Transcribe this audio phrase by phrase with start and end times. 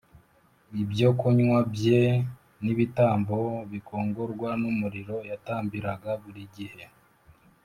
[0.81, 2.01] Ibyokunywa g bye
[2.63, 3.37] n ibitambo
[3.71, 6.83] bikongorwa n umuriro yatambiraga buri gihe